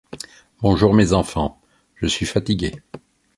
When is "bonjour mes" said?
0.63-1.13